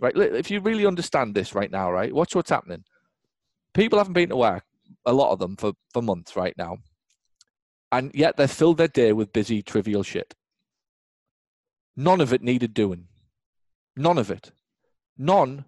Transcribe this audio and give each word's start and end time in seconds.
right? 0.00 0.16
If 0.16 0.50
you 0.50 0.60
really 0.60 0.86
understand 0.86 1.34
this 1.34 1.54
right 1.54 1.70
now, 1.70 1.92
right, 1.92 2.12
watch 2.12 2.34
what's 2.34 2.50
happening. 2.50 2.84
People 3.74 3.98
haven't 3.98 4.14
been 4.14 4.30
to 4.30 4.36
work, 4.36 4.64
a 5.06 5.12
lot 5.12 5.32
of 5.32 5.38
them, 5.38 5.56
for, 5.56 5.72
for 5.92 6.02
months 6.02 6.34
right 6.34 6.54
now. 6.56 6.78
And 7.92 8.10
yet 8.14 8.36
they've 8.36 8.50
filled 8.50 8.78
their 8.78 8.88
day 8.88 9.12
with 9.12 9.32
busy, 9.32 9.62
trivial 9.62 10.02
shit. 10.02 10.34
None 11.96 12.20
of 12.20 12.32
it 12.32 12.42
needed 12.42 12.72
doing. 12.72 13.08
None 13.96 14.18
of 14.18 14.30
it. 14.30 14.52
None, 15.18 15.66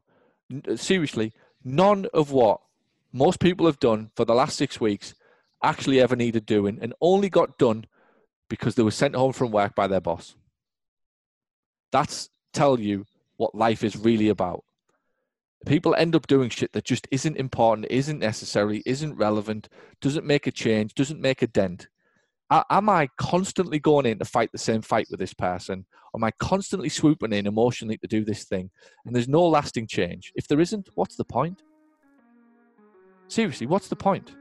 seriously, 0.77 1.33
none 1.63 2.07
of 2.15 2.33
what 2.33 2.61
most 3.13 3.41
people 3.41 3.67
have 3.67 3.79
done 3.79 4.11
for 4.17 4.25
the 4.25 4.35
last 4.35 4.57
six 4.57 4.81
weeks 4.81 5.15
actually 5.63 6.01
ever 6.01 6.17
needed 6.17 6.47
doing 6.47 6.79
and 6.81 6.95
only 7.01 7.29
got 7.29 7.59
done 7.59 7.85
because 8.49 8.75
they 8.75 8.83
were 8.83 8.91
sent 8.91 9.15
home 9.15 9.33
from 9.33 9.51
work 9.51 9.75
by 9.75 9.87
their 9.87 10.01
boss. 10.01 10.35
That's 11.91 12.31
tell 12.53 12.81
you 12.81 13.07
what 13.43 13.57
life 13.57 13.83
is 13.83 13.97
really 13.97 14.29
about. 14.29 14.63
People 15.67 15.97
end 15.97 16.15
up 16.15 16.29
doing 16.29 16.49
shit 16.49 16.73
that 16.73 16.85
just 16.85 17.09
isn't 17.11 17.37
important, 17.37 17.89
isn't 17.91 18.21
necessary, 18.21 18.83
isn't 18.87 19.17
relevant, 19.17 19.69
doesn't 20.01 20.25
make 20.25 20.47
a 20.47 20.53
change, 20.53 20.95
doesn't 20.95 21.21
make 21.21 21.43
a 21.43 21.49
dent. 21.49 21.89
Am 22.51 22.89
I 22.89 23.09
constantly 23.17 23.81
going 23.81 24.07
in 24.07 24.19
to 24.21 24.25
fight 24.25 24.51
the 24.53 24.59
same 24.59 24.83
fight 24.83 25.09
with 25.11 25.19
this 25.19 25.35
person? 25.35 25.87
Am 26.15 26.23
I 26.23 26.31
constantly 26.39 26.89
swooping 26.89 27.33
in 27.33 27.47
emotionally 27.47 27.99
to 27.99 28.07
do 28.07 28.25
this 28.25 28.45
thing? 28.45 28.71
And 29.05 29.15
there's 29.15 29.29
no 29.29 29.43
lasting 29.47 29.89
change. 29.89 30.33
If 30.37 30.47
there 30.47 30.61
isn't, 30.61 30.89
what's 30.95 31.17
the 31.17 31.25
point? 31.25 31.63
Seriously, 33.29 33.67
what's 33.67 33.89
the 33.89 33.97
point? 33.97 34.37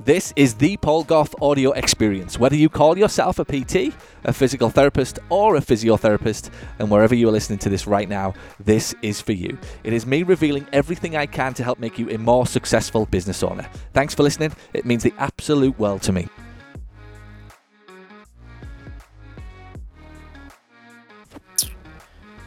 This 0.00 0.32
is 0.34 0.54
the 0.54 0.76
Paul 0.78 1.04
Gough 1.04 1.40
audio 1.40 1.70
experience. 1.70 2.36
Whether 2.36 2.56
you 2.56 2.68
call 2.68 2.98
yourself 2.98 3.38
a 3.38 3.44
PT, 3.44 3.94
a 4.24 4.32
physical 4.32 4.68
therapist, 4.68 5.20
or 5.28 5.54
a 5.54 5.60
physiotherapist, 5.60 6.50
and 6.80 6.90
wherever 6.90 7.14
you 7.14 7.28
are 7.28 7.32
listening 7.32 7.60
to 7.60 7.68
this 7.68 7.86
right 7.86 8.08
now, 8.08 8.34
this 8.58 8.92
is 9.02 9.20
for 9.20 9.30
you. 9.30 9.56
It 9.84 9.92
is 9.92 10.04
me 10.04 10.24
revealing 10.24 10.66
everything 10.72 11.16
I 11.16 11.26
can 11.26 11.54
to 11.54 11.62
help 11.62 11.78
make 11.78 11.96
you 11.96 12.10
a 12.10 12.18
more 12.18 12.44
successful 12.44 13.06
business 13.06 13.44
owner. 13.44 13.68
Thanks 13.92 14.14
for 14.16 14.24
listening. 14.24 14.52
It 14.72 14.84
means 14.84 15.04
the 15.04 15.14
absolute 15.18 15.78
world 15.78 16.02
to 16.02 16.12
me. 16.12 16.28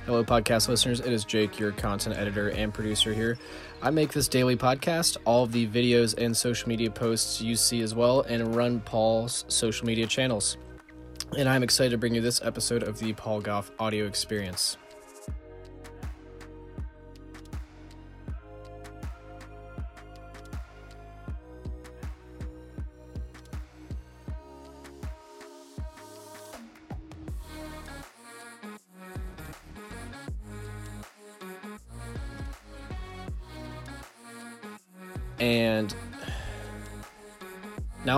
Hello, 0.05 0.23
podcast 0.23 0.69
listeners. 0.69 1.01
It 1.01 1.11
is 1.11 1.25
Jake, 1.25 1.59
your 1.59 1.73
content 1.73 2.17
editor 2.17 2.49
and 2.51 2.73
producer 2.73 3.13
here. 3.13 3.37
I 3.79 3.91
make 3.91 4.11
this 4.11 4.27
daily 4.27 4.57
podcast, 4.57 5.17
all 5.23 5.43
of 5.43 5.51
the 5.51 5.67
videos 5.67 6.17
and 6.17 6.35
social 6.35 6.67
media 6.67 6.89
posts 6.89 7.41
you 7.41 7.55
see 7.55 7.81
as 7.81 7.93
well, 7.93 8.21
and 8.21 8.55
run 8.55 8.79
Paul's 8.79 9.45
social 9.49 9.85
media 9.85 10.07
channels. 10.07 10.57
And 11.37 11.47
I'm 11.47 11.61
excited 11.61 11.91
to 11.91 11.97
bring 11.97 12.15
you 12.15 12.21
this 12.21 12.41
episode 12.41 12.81
of 12.81 12.97
the 12.97 13.13
Paul 13.13 13.39
Gough 13.39 13.69
audio 13.79 14.07
experience. 14.07 14.77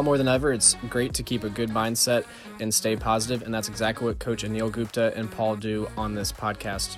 More 0.09 0.17
than 0.17 0.27
ever, 0.27 0.51
it's 0.51 0.75
great 0.89 1.13
to 1.13 1.21
keep 1.21 1.43
a 1.43 1.49
good 1.51 1.69
mindset 1.69 2.25
and 2.59 2.73
stay 2.73 2.95
positive, 2.95 3.43
and 3.43 3.53
that's 3.53 3.69
exactly 3.69 4.07
what 4.07 4.17
Coach 4.17 4.43
Anil 4.43 4.71
Gupta 4.71 5.15
and 5.15 5.29
Paul 5.29 5.55
do 5.55 5.87
on 5.95 6.15
this 6.15 6.31
podcast. 6.31 6.97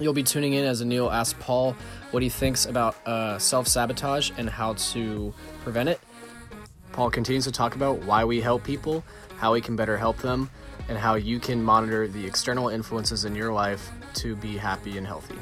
You'll 0.00 0.14
be 0.14 0.22
tuning 0.22 0.54
in 0.54 0.64
as 0.64 0.82
Anil 0.82 1.12
asks 1.12 1.38
Paul 1.38 1.76
what 2.12 2.22
he 2.22 2.30
thinks 2.30 2.64
about 2.64 2.96
uh, 3.06 3.38
self 3.38 3.68
sabotage 3.68 4.30
and 4.38 4.48
how 4.48 4.72
to 4.94 5.34
prevent 5.62 5.90
it. 5.90 6.00
Paul 6.92 7.10
continues 7.10 7.44
to 7.44 7.52
talk 7.52 7.74
about 7.74 7.98
why 8.04 8.24
we 8.24 8.40
help 8.40 8.64
people, 8.64 9.04
how 9.36 9.52
we 9.52 9.60
can 9.60 9.76
better 9.76 9.98
help 9.98 10.16
them, 10.16 10.48
and 10.88 10.96
how 10.96 11.16
you 11.16 11.38
can 11.38 11.62
monitor 11.62 12.08
the 12.08 12.24
external 12.24 12.70
influences 12.70 13.26
in 13.26 13.36
your 13.36 13.52
life 13.52 13.90
to 14.14 14.34
be 14.36 14.56
happy 14.56 14.96
and 14.96 15.06
healthy. 15.06 15.36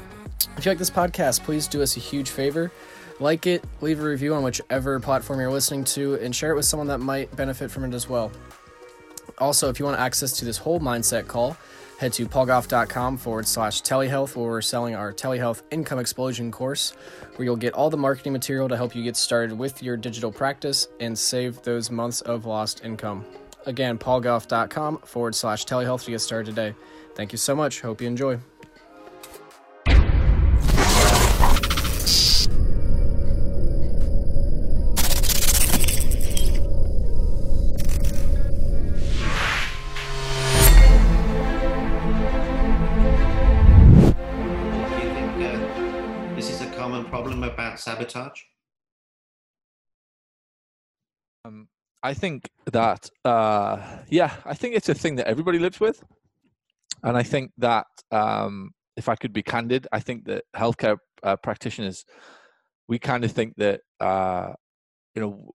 If 0.57 0.65
you 0.65 0.71
like 0.71 0.77
this 0.77 0.89
podcast, 0.89 1.41
please 1.45 1.69
do 1.69 1.81
us 1.81 1.95
a 1.95 2.01
huge 2.01 2.31
favor 2.31 2.69
like 3.19 3.47
it, 3.47 3.63
leave 3.81 3.99
a 3.99 4.03
review 4.03 4.33
on 4.33 4.43
whichever 4.43 4.99
platform 4.99 5.39
you're 5.39 5.51
listening 5.51 5.83
to, 5.85 6.15
and 6.15 6.35
share 6.35 6.51
it 6.51 6.55
with 6.55 6.65
someone 6.65 6.87
that 6.87 6.99
might 6.99 7.35
benefit 7.35 7.71
from 7.71 7.85
it 7.85 7.93
as 7.93 8.09
well. 8.09 8.31
Also, 9.37 9.69
if 9.69 9.79
you 9.79 9.85
want 9.85 9.99
access 9.99 10.31
to 10.33 10.45
this 10.45 10.57
whole 10.57 10.79
mindset 10.79 11.27
call, 11.27 11.57
head 11.99 12.13
to 12.13 12.25
paulgough.com 12.25 13.17
forward 13.17 13.47
slash 13.47 13.81
telehealth, 13.81 14.35
where 14.35 14.45
we're 14.45 14.61
selling 14.61 14.95
our 14.95 15.13
telehealth 15.13 15.61
income 15.71 15.99
explosion 15.99 16.51
course, 16.51 16.91
where 17.35 17.45
you'll 17.45 17.55
get 17.55 17.73
all 17.73 17.89
the 17.89 17.97
marketing 17.97 18.33
material 18.33 18.67
to 18.69 18.77
help 18.77 18.95
you 18.95 19.03
get 19.03 19.15
started 19.15 19.57
with 19.57 19.81
your 19.81 19.97
digital 19.97 20.31
practice 20.31 20.87
and 20.99 21.17
save 21.17 21.61
those 21.63 21.91
months 21.91 22.21
of 22.21 22.45
lost 22.45 22.83
income. 22.83 23.25
Again, 23.65 23.97
paulgough.com 23.97 24.99
forward 24.99 25.35
slash 25.35 25.65
telehealth 25.65 26.03
to 26.05 26.11
get 26.11 26.19
started 26.19 26.55
today. 26.55 26.75
Thank 27.15 27.31
you 27.31 27.37
so 27.37 27.55
much. 27.55 27.81
Hope 27.81 28.01
you 28.01 28.07
enjoy. 28.07 28.39
Sabotage? 47.75 48.41
Um, 51.43 51.67
I 52.01 52.13
think 52.13 52.49
that, 52.71 53.09
uh, 53.23 53.77
yeah, 54.09 54.33
I 54.45 54.53
think 54.53 54.75
it's 54.75 54.89
a 54.89 54.93
thing 54.93 55.15
that 55.15 55.27
everybody 55.27 55.59
lives 55.59 55.79
with. 55.79 56.03
And 57.03 57.17
I 57.17 57.23
think 57.23 57.51
that, 57.57 57.87
um, 58.11 58.71
if 58.95 59.09
I 59.09 59.15
could 59.15 59.33
be 59.33 59.43
candid, 59.43 59.87
I 59.91 59.99
think 59.99 60.25
that 60.25 60.43
healthcare 60.55 60.97
uh, 61.23 61.35
practitioners, 61.35 62.05
we 62.87 62.99
kind 62.99 63.23
of 63.23 63.31
think 63.31 63.55
that, 63.57 63.81
uh, 63.99 64.53
you 65.13 65.21
know, 65.21 65.51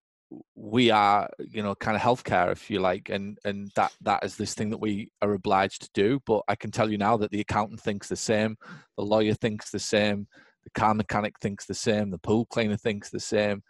we 0.55 0.91
are, 0.91 1.29
you 1.39 1.61
know, 1.61 1.75
kind 1.75 1.95
of 1.95 2.01
healthcare, 2.01 2.51
if 2.51 2.69
you 2.69 2.79
like, 2.79 3.09
and 3.09 3.37
and 3.43 3.69
that 3.75 3.91
that 4.01 4.23
is 4.23 4.37
this 4.37 4.53
thing 4.53 4.69
that 4.69 4.77
we 4.77 5.11
are 5.21 5.33
obliged 5.33 5.81
to 5.81 5.89
do. 5.93 6.21
But 6.25 6.43
I 6.47 6.55
can 6.55 6.71
tell 6.71 6.89
you 6.89 6.97
now 6.97 7.17
that 7.17 7.31
the 7.31 7.41
accountant 7.41 7.81
thinks 7.81 8.07
the 8.07 8.15
same, 8.15 8.55
the 8.97 9.03
lawyer 9.03 9.33
thinks 9.33 9.71
the 9.71 9.79
same, 9.79 10.27
the 10.63 10.69
car 10.71 10.93
mechanic 10.93 11.39
thinks 11.39 11.65
the 11.65 11.73
same, 11.73 12.11
the 12.11 12.17
pool 12.17 12.45
cleaner 12.45 12.77
thinks 12.77 13.09
the 13.09 13.19
same. 13.19 13.63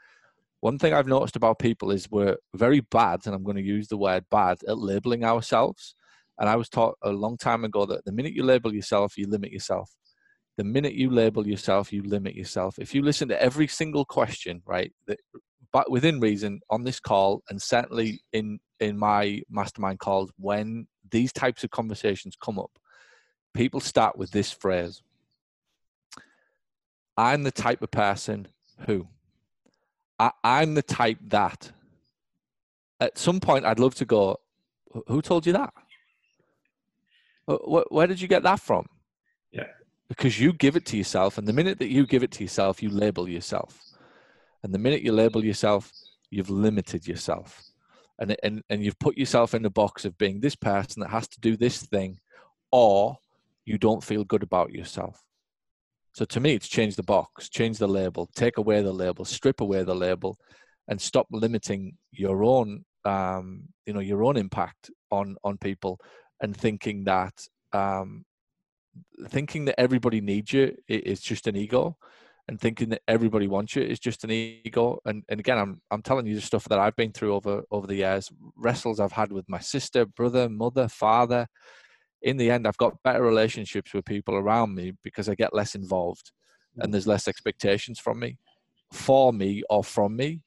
One 0.60 0.78
thing 0.78 0.94
I've 0.94 1.08
noticed 1.08 1.36
about 1.36 1.60
people 1.60 1.92
is 1.92 2.10
we're 2.12 2.38
very 2.54 2.82
bad, 2.82 3.22
and 3.26 3.34
I'm 3.34 3.44
going 3.44 3.58
to 3.58 3.64
use 3.64 3.88
the 3.88 3.98
word 3.98 4.26
bad, 4.30 4.60
at 4.68 4.78
labeling 4.78 5.24
ourselves. 5.24 5.96
And 6.38 6.50
I 6.50 6.56
was 6.56 6.70
taught 6.70 6.98
a 7.02 7.12
long 7.12 7.38
time 7.38 7.64
ago 7.64 7.86
that 7.88 8.06
the 8.06 8.12
minute 8.12 8.34
you 8.34 8.44
label 8.44 8.74
yourself, 8.74 9.18
you 9.18 9.28
limit 9.28 9.52
yourself. 9.52 9.92
The 10.58 10.64
minute 10.64 10.94
you 10.94 11.10
label 11.10 11.48
yourself, 11.48 11.92
you 11.92 12.04
limit 12.04 12.36
yourself. 12.36 12.78
If 12.78 12.94
you 12.94 13.02
listen 13.02 13.28
to 13.30 13.42
every 13.42 13.68
single 13.68 14.06
question, 14.06 14.62
right, 14.66 14.92
that, 15.08 15.20
but 15.72 15.90
within 15.90 16.20
reason 16.20 16.60
on 16.70 16.84
this 16.84 17.00
call, 17.00 17.42
and 17.50 17.62
certainly 17.62 18.22
in 18.34 18.60
in 18.80 18.98
my 18.98 19.42
mastermind 19.50 20.00
calls, 20.00 20.32
when 20.38 20.88
these 21.10 21.32
types 21.32 21.64
of 21.64 21.72
conversations 21.72 22.36
come 22.44 22.60
up, 22.60 22.72
people 23.54 23.80
start 23.80 24.18
with 24.18 24.32
this 24.32 24.52
phrase 24.52 25.02
I'm 27.18 27.44
the 27.44 27.52
type 27.52 27.82
of 27.82 27.92
person 27.92 28.48
who 28.86 29.08
I, 30.22 30.32
I'm 30.44 30.76
the 30.76 30.84
type 30.84 31.18
that 31.30 31.72
at 33.00 33.18
some 33.18 33.40
point 33.40 33.66
I'd 33.66 33.80
love 33.80 33.96
to 33.96 34.06
go, 34.06 34.40
who 35.08 35.22
told 35.22 35.48
you 35.48 35.54
that? 35.54 35.74
Uh, 37.48 37.56
where, 37.56 37.86
where 37.90 38.08
did 38.08 38.22
you 38.22 38.28
get 38.28 38.44
that 38.44 38.60
from? 38.60 38.86
Yeah. 39.52 39.66
Because 40.08 40.40
you 40.40 40.54
give 40.54 40.76
it 40.76 40.86
to 40.88 40.98
yourself, 40.98 41.40
and 41.40 41.48
the 41.48 41.54
minute 41.54 41.80
that 41.80 41.90
you 41.90 42.06
give 42.06 42.22
it 42.22 42.32
to 42.34 42.44
yourself, 42.44 42.84
you 42.84 42.90
label 42.90 43.28
yourself. 43.28 43.80
And 44.62 44.72
the 44.72 44.78
minute 44.78 45.02
you 45.02 45.12
label 45.12 45.44
yourself, 45.44 45.92
you've 46.30 46.52
limited 46.52 47.08
yourself. 47.08 47.64
And, 48.20 48.36
and, 48.44 48.62
and 48.70 48.84
you've 48.84 49.00
put 49.00 49.18
yourself 49.18 49.56
in 49.56 49.64
the 49.64 49.72
box 49.72 50.06
of 50.06 50.18
being 50.20 50.40
this 50.40 50.56
person 50.56 51.02
that 51.02 51.10
has 51.10 51.28
to 51.30 51.40
do 51.40 51.58
this 51.58 51.82
thing, 51.82 52.20
or 52.72 53.18
you 53.66 53.80
don't 53.80 54.04
feel 54.04 54.24
good 54.24 54.44
about 54.44 54.72
yourself. 54.72 55.24
So 56.14 56.26
to 56.26 56.40
me, 56.40 56.54
it's 56.54 56.68
change 56.68 56.96
the 56.96 57.04
box, 57.04 57.50
change 57.50 57.78
the 57.78 57.88
label, 57.88 58.30
take 58.36 58.58
away 58.58 58.82
the 58.82 58.92
label, 58.92 59.26
strip 59.26 59.62
away 59.62 59.84
the 59.84 59.96
label, 59.96 60.38
and 60.88 61.00
stop 61.00 61.28
limiting 61.32 61.98
your 62.12 62.44
own, 62.44 62.84
um, 63.06 63.64
you 63.86 63.94
know, 63.94 64.02
your 64.02 64.24
own 64.24 64.38
impact 64.38 64.92
on 65.10 65.38
on 65.44 65.58
people, 65.58 66.00
and 66.42 66.56
thinking 66.56 67.06
that 67.06 67.34
um, 67.72 68.26
thinking 69.30 69.66
that 69.66 69.80
everybody 69.80 70.22
needs 70.22 70.52
you 70.52 70.76
is 70.88 71.22
just 71.22 71.48
an 71.48 71.56
ego, 71.56 71.96
and 72.48 72.60
thinking 72.60 72.90
that 72.90 73.02
everybody 73.08 73.48
wants 73.48 73.76
you 73.78 73.82
is 73.82 74.00
just 74.00 74.26
an 74.26 74.32
ego. 74.32 75.00
And 75.06 75.24
and 75.30 75.40
again, 75.40 75.58
I'm 75.58 75.82
I'm 75.92 76.02
telling 76.02 76.26
you 76.26 76.36
the 76.36 76.42
stuff 76.42 76.68
that 76.70 76.80
I've 76.80 76.96
been 76.98 77.14
through 77.14 77.34
over 77.34 77.64
over 77.72 77.88
the 77.88 77.96
years, 77.96 78.30
wrestles 78.58 79.00
I've 79.00 79.14
had 79.14 79.32
with 79.32 79.48
my 79.48 79.60
sister, 79.60 80.06
brother, 80.06 80.50
mother, 80.50 80.90
father, 80.90 81.48
in 82.22 82.38
the 82.38 82.52
end, 82.52 82.68
I've 82.68 82.78
got 82.78 83.02
better 83.04 83.22
relationships 83.22 83.94
with 83.94 84.06
people 84.06 84.36
around 84.36 84.76
me 84.76 84.94
because 85.04 85.28
I 85.28 85.36
get 85.36 85.56
less 85.56 85.76
involved 85.76 86.32
and 86.78 86.94
there's 86.94 87.08
less 87.08 87.28
expectations 87.28 88.00
from 88.00 88.20
me, 88.20 88.38
for 88.92 89.34
me 89.34 89.64
or 89.70 89.84
from 89.84 90.16
me 90.16 90.42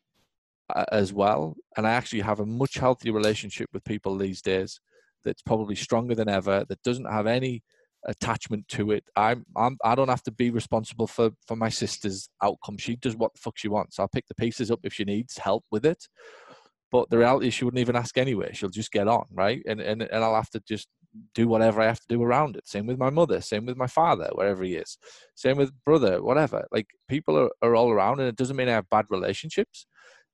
uh, 0.74 0.84
as 0.90 1.12
well. 1.12 1.56
And 1.76 1.86
I 1.86 1.92
actually 1.92 2.22
have 2.22 2.40
a 2.40 2.46
much 2.46 2.74
healthier 2.74 3.12
relationship 3.12 3.68
with 3.72 3.84
people 3.84 4.16
these 4.16 4.40
days 4.40 4.80
that's 5.24 5.42
probably 5.42 5.74
stronger 5.74 6.14
than 6.14 6.28
ever, 6.28 6.64
that 6.68 6.82
doesn't 6.82 7.10
have 7.10 7.26
any 7.26 7.62
attachment 8.06 8.68
to 8.68 8.90
it. 8.90 9.04
I'm, 9.16 9.46
I'm 9.56 9.78
I 9.82 9.94
don't 9.94 10.08
have 10.08 10.22
to 10.24 10.30
be 10.30 10.50
responsible 10.50 11.06
for 11.06 11.30
for 11.46 11.56
my 11.56 11.70
sister's 11.70 12.28
outcome. 12.42 12.76
She 12.76 12.96
does 12.96 13.16
what 13.16 13.32
the 13.32 13.40
fuck 13.40 13.56
she 13.56 13.68
wants. 13.68 13.98
I'll 13.98 14.08
pick 14.08 14.28
the 14.28 14.34
pieces 14.34 14.70
up 14.70 14.80
if 14.82 14.92
she 14.92 15.04
needs 15.04 15.38
help 15.38 15.64
with 15.70 15.86
it. 15.86 16.06
But 16.94 17.11
the 17.11 17.19
reality 17.19 17.49
is 17.49 17.55
she 17.55 17.64
wouldn't 17.64 17.81
even 17.81 17.96
ask 17.96 18.17
anyway. 18.17 18.52
She'll 18.52 18.69
just 18.69 18.93
get 18.93 19.08
on, 19.08 19.25
right? 19.32 19.61
And 19.67 19.81
and 19.81 20.02
and 20.02 20.23
I'll 20.23 20.37
have 20.37 20.50
to 20.50 20.61
just 20.61 20.87
do 21.35 21.49
whatever 21.49 21.81
I 21.82 21.87
have 21.87 21.99
to 21.99 22.06
do 22.08 22.23
around 22.23 22.55
it. 22.55 22.69
Same 22.69 22.87
with 22.87 22.99
my 22.99 23.11
mother, 23.11 23.41
same 23.41 23.67
with 23.67 23.76
my 23.76 23.88
father, 23.88 24.31
wherever 24.32 24.62
he 24.62 24.76
is. 24.76 24.96
Same 25.35 25.56
with 25.56 25.73
brother, 25.85 26.23
whatever. 26.23 26.64
Like 26.70 26.87
people 27.08 27.37
are, 27.37 27.50
are 27.62 27.75
all 27.75 27.91
around 27.91 28.20
and 28.20 28.29
it 28.29 28.37
doesn't 28.37 28.55
mean 28.55 28.69
I 28.69 28.75
have 28.75 28.88
bad 28.91 29.06
relationships. 29.11 29.87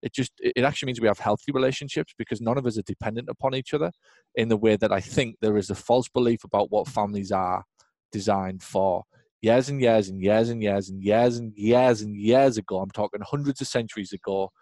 It 0.03 0.13
just 0.13 0.33
it 0.39 0.63
actually 0.63 0.89
means 0.89 1.01
we 1.01 1.07
have 1.09 1.19
healthy 1.19 1.51
relationships 1.51 2.13
because 2.19 2.43
none 2.43 2.59
of 2.59 2.67
us 2.67 2.77
are 2.77 2.83
dependent 2.83 3.31
upon 3.31 3.55
each 3.55 3.73
other 3.73 3.91
in 4.35 4.49
the 4.51 4.59
way 4.59 4.77
that 4.77 4.93
I 4.93 5.01
think 5.01 5.37
there 5.41 5.57
is 5.57 5.71
a 5.71 5.75
false 5.75 6.11
belief 6.11 6.45
about 6.45 6.71
what 6.71 6.89
families 6.89 7.33
are 7.33 7.65
designed 8.13 8.63
for. 8.63 9.05
Years 9.41 9.71
and 9.71 9.81
years 9.81 10.11
and 10.11 10.23
years 10.23 10.51
and 10.51 10.63
years 10.63 10.91
and 10.91 11.03
years 11.03 11.39
and 11.39 11.55
years 11.57 12.03
and 12.03 12.15
years 12.15 12.59
ago, 12.59 12.81
I'm 12.81 12.91
talking 12.91 13.23
hundreds 13.23 13.63
of 13.63 13.67
centuries 13.67 14.13
ago, 14.13 14.53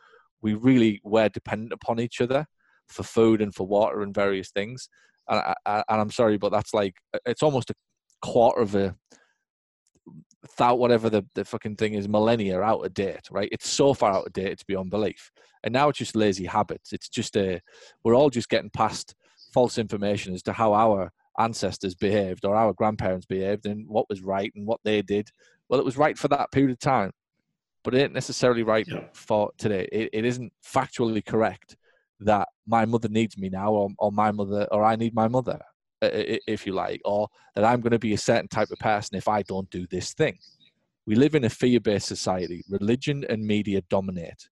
we 0.43 0.55
really 0.55 1.01
were 1.05 1.29
dependent 1.29 1.73
upon 1.73 2.01
each 2.01 2.21
other 2.21 2.47
for 2.89 3.03
food 3.03 3.43
and 3.43 3.55
for 3.55 3.67
water 3.67 4.03
and 4.03 4.15
various 4.15 4.51
things. 4.51 4.89
And, 5.29 5.55
I, 5.67 5.85
and 5.89 6.01
I'm 6.01 6.11
sorry, 6.11 6.39
but 6.39 6.53
that's 6.53 6.73
like 6.73 6.95
it's 7.27 7.43
almost 7.43 7.71
a 7.71 7.75
quarter 8.23 8.61
of 8.61 8.75
a 8.75 8.95
thought 10.53 10.79
whatever 10.79 11.11
the, 11.11 11.25
the 11.35 11.45
fucking 11.45 11.77
thing 11.77 11.95
is 11.95 12.09
millennia 12.09 12.61
out 12.61 12.85
of 12.85 12.95
date 12.95 13.29
right? 13.31 13.49
It's 13.53 13.69
so 13.69 13.93
far 13.93 14.13
out 14.13 14.27
of 14.27 14.33
date 14.33 14.53
it's 14.53 14.63
beyond 14.63 14.91
belief. 14.91 15.31
And 15.65 15.73
now 15.73 15.89
it's 15.89 15.99
just 15.99 16.17
lazy 16.17 16.47
habits. 16.47 16.93
It's 16.93 17.09
just 17.09 17.37
a 17.37 17.61
we're 18.05 18.15
all 18.15 18.31
just 18.31 18.49
getting 18.49 18.71
past 18.71 19.15
false 19.53 19.79
information 19.79 20.35
as 20.35 20.43
to 20.45 20.53
how 20.53 20.73
our 20.73 21.11
ancestors 21.39 21.95
behaved 21.95 22.45
or 22.45 22.57
our 22.57 22.73
grandparents 22.73 23.27
behaved 23.27 23.67
and 23.67 23.87
what 23.89 24.09
was 24.09 24.23
right 24.23 24.53
and 24.55 24.67
what 24.67 24.81
they 24.85 25.03
did. 25.03 25.29
Well 25.69 25.81
it 25.81 25.87
was 25.87 25.99
right 25.99 26.17
for 26.17 26.29
that 26.29 26.51
period 26.53 26.73
of 26.73 26.79
time 26.79 27.13
but 27.89 27.95
it 27.99 28.03
ain't 28.03 28.13
necessarily 28.13 28.63
right 28.63 28.87
yeah. 28.87 29.05
for 29.15 29.51
today 29.57 29.89
it, 29.91 30.11
it 30.13 30.25
isn't 30.25 30.53
factually 30.63 31.25
correct 31.25 31.77
that 32.21 32.49
my 32.67 32.85
mother 32.85 33.09
needs 33.09 33.39
me 33.39 33.49
now, 33.49 33.73
or, 33.73 33.91
or 33.99 34.13
my 34.13 34.33
mother, 34.33 34.67
or 34.71 34.85
I 34.85 34.97
need 34.97 35.15
my 35.15 35.29
mother, 35.29 35.61
if 36.03 36.67
you 36.67 36.73
like, 36.73 37.01
or 37.05 37.29
that 37.55 37.65
I'm 37.65 37.81
going 37.81 37.93
to 37.93 37.99
be 37.99 38.15
a 38.15 38.19
certain 38.19 38.49
type 38.49 38.71
of 38.71 38.79
person 38.79 39.17
if 39.17 39.29
I 39.29 39.43
don't 39.43 39.71
do 39.71 39.87
this 39.87 40.13
thing. 40.15 40.39
We 41.07 41.15
live 41.15 41.35
in 41.35 41.45
a 41.45 41.51
fear-based 41.51 42.07
society. 42.07 42.65
Religion 42.69 43.25
and 43.29 43.47
media 43.47 43.83
dominate. 43.89 44.49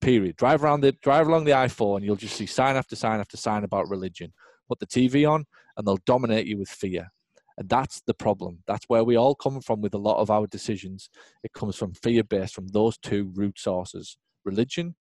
Period. 0.00 0.36
Drive 0.36 0.62
around 0.62 0.82
the 0.82 0.92
drive 0.92 1.26
along 1.26 1.44
the 1.44 1.52
I4, 1.52 1.96
and 1.96 2.04
you'll 2.04 2.16
just 2.16 2.36
see 2.36 2.46
sign 2.46 2.76
after 2.76 2.94
sign 2.94 3.20
after 3.20 3.36
sign 3.36 3.64
about 3.64 3.88
religion. 3.88 4.32
Put 4.68 4.78
the 4.78 4.86
TV 4.86 5.28
on, 5.28 5.46
and 5.76 5.86
they'll 5.86 5.98
dominate 6.06 6.46
you 6.46 6.58
with 6.58 6.68
fear. 6.68 7.10
And 7.56 7.68
that's 7.68 8.02
the 8.06 8.14
problem. 8.14 8.58
That's 8.66 8.84
where 8.88 9.04
we 9.04 9.16
all 9.16 9.34
come 9.34 9.60
from 9.60 9.80
with 9.80 9.94
a 9.94 9.98
lot 9.98 10.18
of 10.18 10.30
our 10.30 10.46
decisions. 10.46 11.08
It 11.42 11.52
comes 11.52 11.76
from 11.76 11.94
fear 11.94 12.24
based, 12.24 12.54
from 12.54 12.68
those 12.68 12.98
two 12.98 13.30
root 13.34 13.58
sources 13.58 14.16
religion 14.44 14.94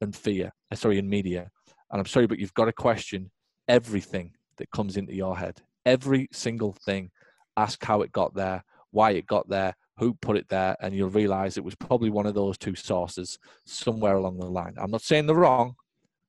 and 0.00 0.14
fear, 0.14 0.52
uh, 0.70 0.76
sorry, 0.76 0.98
in 0.98 1.08
media. 1.08 1.50
And 1.90 2.00
I'm 2.00 2.06
sorry, 2.06 2.26
but 2.26 2.38
you've 2.38 2.54
got 2.54 2.66
to 2.66 2.72
question 2.72 3.30
everything 3.68 4.32
that 4.58 4.70
comes 4.70 4.96
into 4.96 5.14
your 5.14 5.36
head. 5.36 5.60
Every 5.84 6.28
single 6.32 6.72
thing. 6.84 7.10
Ask 7.56 7.82
how 7.84 8.02
it 8.02 8.12
got 8.12 8.34
there, 8.34 8.64
why 8.90 9.12
it 9.12 9.26
got 9.26 9.48
there, 9.48 9.74
who 9.98 10.14
put 10.14 10.36
it 10.36 10.46
there, 10.48 10.76
and 10.80 10.94
you'll 10.94 11.08
realize 11.08 11.56
it 11.56 11.64
was 11.64 11.74
probably 11.74 12.10
one 12.10 12.26
of 12.26 12.34
those 12.34 12.58
two 12.58 12.74
sources 12.74 13.38
somewhere 13.64 14.16
along 14.16 14.38
the 14.38 14.46
line. 14.46 14.74
I'm 14.76 14.90
not 14.90 15.02
saying 15.02 15.26
they're 15.26 15.36
wrong. 15.36 15.74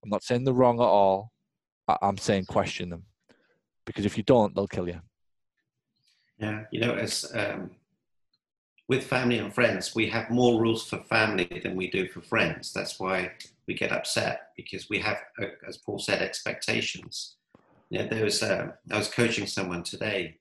I'm 0.04 0.10
not 0.10 0.24
saying 0.24 0.46
they're 0.46 0.54
wrong 0.54 0.80
at 0.80 0.84
all. 0.84 1.32
I'm 2.02 2.18
saying 2.18 2.46
question 2.46 2.90
them. 2.90 3.04
Because 3.86 4.06
if 4.06 4.18
you 4.18 4.24
don't, 4.24 4.56
they'll 4.56 4.68
kill 4.68 4.88
you. 4.88 5.02
Yeah, 6.40 6.66
you 6.72 6.80
know, 6.80 6.94
as 6.94 7.32
um, 7.34 7.72
with 8.88 9.04
family 9.04 9.40
and 9.40 9.54
friends, 9.54 9.96
we 9.96 10.08
have 10.10 10.30
more 10.30 10.62
rules 10.62 10.88
for 10.88 11.00
family 11.04 11.62
than 11.64 11.76
we 11.76 11.90
do 11.90 12.08
for 12.08 12.22
friends. 12.22 12.72
That's 12.72 13.00
why 13.00 13.32
we 13.68 13.74
get 13.74 13.92
upset 13.92 14.52
because 14.56 14.90
we 14.90 15.00
have, 15.00 15.18
uh, 15.42 15.48
as 15.68 15.78
Paul 15.78 16.00
said, 16.00 16.22
expectations. 16.22 17.36
You 17.90 18.00
know, 18.00 18.08
there 18.08 18.24
was 18.24 18.42
a, 18.44 18.56
uh, 18.56 18.72
I 18.92 18.98
was 18.98 19.10
coaching 19.10 19.48
someone 19.48 19.84
today, 19.84 20.38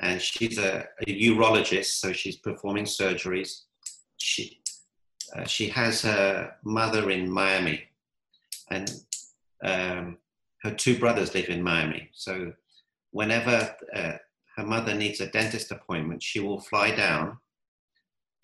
and 0.00 0.20
she's 0.20 0.58
a, 0.58 0.86
a 1.06 1.28
urologist, 1.28 2.00
so 2.00 2.12
she's 2.12 2.36
performing 2.36 2.84
surgeries. 2.84 3.62
She 4.16 4.60
uh, 5.36 5.44
she 5.44 5.68
has 5.68 6.02
her 6.02 6.54
mother 6.64 7.10
in 7.10 7.30
Miami, 7.30 7.84
and 8.70 8.92
um, 9.62 10.18
her 10.62 10.70
two 10.72 10.98
brothers 10.98 11.34
live 11.34 11.48
in 11.48 11.62
Miami. 11.62 12.10
So 12.12 12.52
whenever 13.10 13.74
uh, 13.94 14.12
her 14.56 14.64
mother 14.64 14.94
needs 14.94 15.20
a 15.20 15.26
dentist 15.26 15.70
appointment, 15.70 16.22
she 16.22 16.40
will 16.40 16.60
fly 16.60 16.94
down 16.94 17.38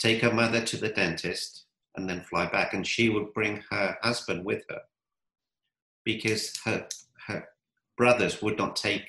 take 0.01 0.23
her 0.23 0.33
mother 0.33 0.63
to 0.63 0.77
the 0.79 0.89
dentist, 0.89 1.67
and 1.95 2.09
then 2.09 2.23
fly 2.23 2.47
back. 2.47 2.73
And 2.73 2.87
she 2.87 3.09
would 3.11 3.33
bring 3.33 3.63
her 3.71 3.97
husband 4.03 4.45
with 4.45 4.65
her 4.69 4.81
because 6.05 6.57
her, 6.65 6.89
her 7.27 7.47
brothers 7.97 8.43
would 8.43 8.57
not 8.57 8.75
take 8.75 9.07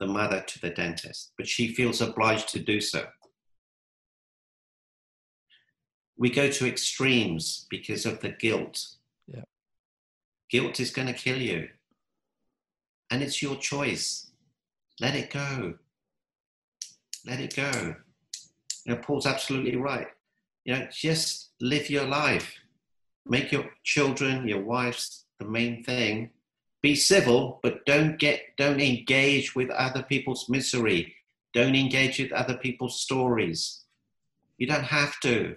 the 0.00 0.06
mother 0.06 0.40
to 0.40 0.60
the 0.60 0.70
dentist, 0.70 1.32
but 1.38 1.48
she 1.48 1.74
feels 1.74 2.00
obliged 2.00 2.48
to 2.50 2.58
do 2.58 2.80
so. 2.80 3.06
We 6.16 6.30
go 6.30 6.50
to 6.50 6.66
extremes 6.66 7.66
because 7.70 8.04
of 8.04 8.20
the 8.20 8.30
guilt. 8.30 8.94
Yeah. 9.28 9.44
Guilt 10.50 10.80
is 10.80 10.90
going 10.90 11.06
to 11.06 11.14
kill 11.14 11.40
you. 11.40 11.68
And 13.10 13.22
it's 13.22 13.40
your 13.40 13.56
choice. 13.56 14.30
Let 15.00 15.14
it 15.14 15.30
go. 15.30 15.74
Let 17.26 17.40
it 17.40 17.54
go. 17.54 17.94
You 18.86 18.94
know, 18.94 19.00
Paul's 19.00 19.26
absolutely 19.26 19.76
right. 19.76 20.08
You 20.64 20.74
know, 20.74 20.88
just 20.92 21.50
live 21.60 21.90
your 21.90 22.06
life. 22.06 22.54
Make 23.26 23.52
your 23.52 23.66
children, 23.84 24.48
your 24.48 24.62
wives 24.62 25.26
the 25.38 25.46
main 25.46 25.82
thing. 25.84 26.30
Be 26.82 26.94
civil, 26.94 27.58
but 27.62 27.84
don't 27.86 28.18
get 28.18 28.40
don't 28.56 28.80
engage 28.80 29.54
with 29.54 29.70
other 29.70 30.02
people's 30.02 30.48
misery. 30.48 31.14
Don't 31.52 31.74
engage 31.74 32.18
with 32.18 32.32
other 32.32 32.56
people's 32.56 33.00
stories. 33.00 33.84
You 34.58 34.66
don't 34.66 34.84
have 34.84 35.18
to. 35.20 35.56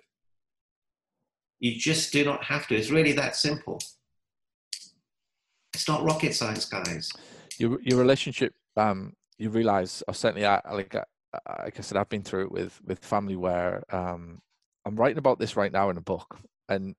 You 1.60 1.75
just 1.75 2.12
do 2.12 2.25
not 2.25 2.44
have 2.46 2.68
to. 2.68 2.75
It's 2.75 2.89
really 2.89 3.12
that 3.13 3.36
simple. 3.36 3.80
It's 5.74 5.88
not 5.88 6.03
rocket 6.03 6.34
science, 6.34 6.65
guys. 6.65 7.12
Your 7.60 7.80
your 7.82 8.00
relationship, 8.00 8.53
um, 8.75 9.13
you 9.38 9.50
realize, 9.50 10.03
or 10.08 10.15
certainly, 10.15 10.46
uh, 10.46 10.60
I 10.65 10.74
like 10.74 10.96
like 11.63 11.79
I 11.79 11.81
said, 11.81 11.97
I've 11.97 12.09
been 12.09 12.23
through 12.23 12.45
it 12.45 12.51
with 12.51 12.79
with 12.85 13.03
family 13.03 13.35
where 13.35 13.83
um, 13.89 14.39
I'm 14.85 14.95
writing 14.95 15.17
about 15.17 15.39
this 15.39 15.55
right 15.55 15.71
now 15.71 15.89
in 15.89 15.97
a 15.97 16.01
book, 16.01 16.39
and 16.69 16.95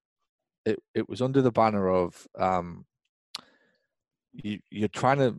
it 0.64 0.78
it 0.94 1.08
was 1.08 1.22
under 1.22 1.42
the 1.42 1.52
banner 1.52 1.88
of 1.88 2.26
um, 2.38 2.86
you 4.32 4.58
you're 4.70 4.88
trying 4.88 5.18
to 5.18 5.36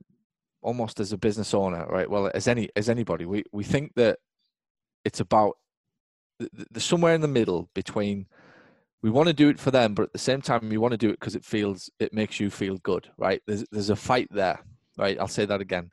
almost 0.62 1.00
as 1.00 1.12
a 1.12 1.18
business 1.18 1.54
owner, 1.54 1.86
right? 1.90 2.10
Well, 2.10 2.32
as 2.34 2.48
any 2.48 2.70
as 2.76 2.90
anybody, 2.90 3.26
we 3.26 3.44
we 3.52 3.64
think 3.64 3.94
that 3.96 4.20
it's 5.06 5.20
about 5.20 5.58
the 6.40 6.80
somewhere 6.80 7.16
in 7.16 7.22
the 7.22 7.28
middle 7.28 7.70
between 7.74 8.28
we 9.02 9.10
want 9.10 9.28
to 9.28 9.34
do 9.34 9.50
it 9.50 9.60
for 9.60 9.72
them, 9.72 9.94
but 9.94 10.04
at 10.04 10.14
the 10.14 10.20
same 10.20 10.42
time 10.42 10.70
we 10.70 10.78
want 10.78 10.94
to 10.94 10.98
do 10.98 11.10
it 11.10 11.20
because 11.20 11.36
it 11.36 11.46
feels 11.46 11.90
it 12.00 12.14
makes 12.14 12.40
you 12.40 12.50
feel 12.50 12.78
good, 12.80 13.10
right? 13.18 13.42
There's 13.48 13.66
there's 13.72 13.90
a 13.90 13.96
fight 13.96 14.28
there, 14.32 14.60
right? 14.98 15.20
I'll 15.20 15.28
say 15.28 15.46
that 15.46 15.62
again. 15.62 15.92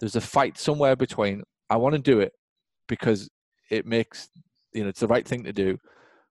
There's 0.00 0.16
a 0.16 0.20
fight 0.20 0.58
somewhere 0.58 0.96
between 0.96 1.42
I 1.74 1.76
want 1.76 1.96
to 1.96 1.98
do 1.98 2.20
it 2.20 2.32
because 2.86 3.28
it 3.68 3.84
makes 3.84 4.28
you 4.72 4.84
know 4.84 4.88
it's 4.88 5.00
the 5.00 5.08
right 5.08 5.26
thing 5.26 5.42
to 5.42 5.52
do 5.52 5.76